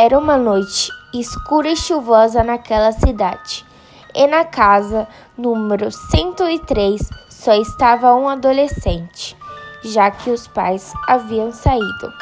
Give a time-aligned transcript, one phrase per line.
[0.00, 3.66] Era uma noite escura e chuvosa naquela cidade.
[4.14, 9.36] E na casa número 103 só estava um adolescente,
[9.82, 12.12] já que os pais haviam saído.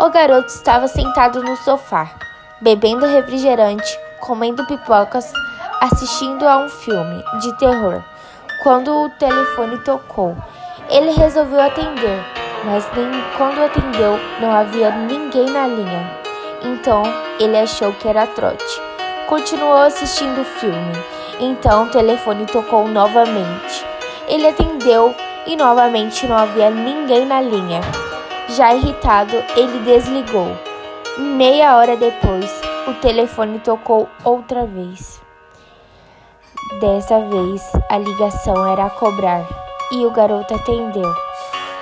[0.00, 2.10] O garoto estava sentado no sofá,
[2.60, 5.32] bebendo refrigerante, comendo pipocas,
[5.80, 8.02] assistindo a um filme de terror.
[8.64, 10.36] Quando o telefone tocou,
[10.88, 12.24] ele resolveu atender,
[12.64, 16.19] mas nem quando atendeu não havia ninguém na linha.
[16.62, 17.02] Então
[17.38, 18.80] ele achou que era trote.
[19.26, 20.92] Continuou assistindo o filme.
[21.40, 23.84] Então o telefone tocou novamente.
[24.28, 25.14] Ele atendeu
[25.46, 27.80] e novamente não havia ninguém na linha.
[28.48, 30.56] Já irritado, ele desligou.
[31.16, 32.50] Meia hora depois,
[32.86, 35.20] o telefone tocou outra vez.
[36.80, 39.44] Dessa vez, a ligação era a cobrar
[39.90, 41.12] e o garoto atendeu,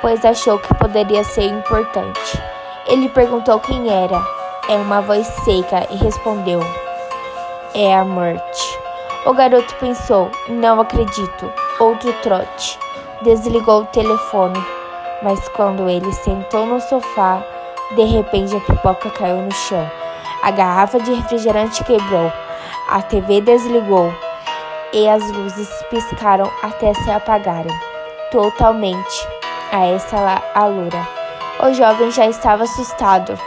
[0.00, 2.40] pois achou que poderia ser importante.
[2.86, 6.60] Ele perguntou quem era é uma voz seca e respondeu:
[7.74, 8.78] É a morte.
[9.26, 11.52] O garoto pensou: Não acredito.
[11.78, 12.78] Outro trote.
[13.22, 14.62] Desligou o telefone,
[15.22, 17.42] mas quando ele sentou no sofá,
[17.94, 19.90] de repente a pipoca caiu no chão.
[20.42, 22.30] A garrafa de refrigerante quebrou.
[22.88, 24.12] A TV desligou
[24.92, 27.74] e as luzes piscaram até se apagarem
[28.30, 29.28] totalmente
[29.72, 31.08] a essa alura.
[31.60, 33.38] O jovem já estava assustado.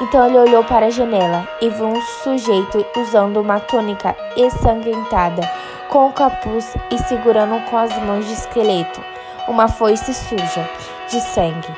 [0.00, 5.42] Então ele olhou para a janela e viu um sujeito usando uma túnica ensanguentada,
[5.88, 9.12] com o capuz e segurando com as mãos de esqueleto
[9.48, 10.68] uma foice suja
[11.08, 11.68] de sangue.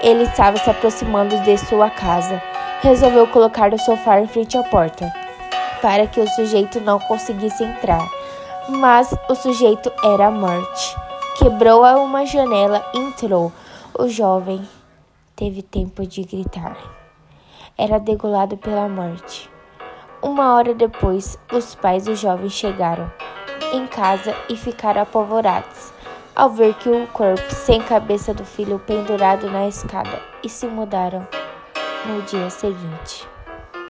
[0.00, 2.42] Ele estava se aproximando de sua casa.
[2.80, 5.12] Resolveu colocar o sofá em frente à porta,
[5.80, 8.04] para que o sujeito não conseguisse entrar.
[8.68, 10.96] Mas o sujeito era a morte.
[11.36, 13.52] Quebrou uma janela e entrou.
[13.96, 14.66] O jovem
[15.36, 17.01] teve tempo de gritar
[17.76, 19.50] era degolado pela morte.
[20.22, 23.10] Uma hora depois, os pais do jovem chegaram
[23.72, 25.92] em casa e ficaram apavorados
[26.34, 31.26] ao ver que o corpo sem cabeça do filho pendurado na escada e se mudaram
[32.06, 33.31] no dia seguinte.